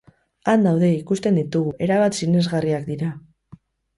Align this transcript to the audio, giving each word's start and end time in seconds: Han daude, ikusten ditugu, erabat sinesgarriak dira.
Han 0.53 0.63
daude, 0.67 0.87
ikusten 1.01 1.37
ditugu, 1.41 1.75
erabat 1.87 2.17
sinesgarriak 2.21 2.89
dira. 2.95 3.11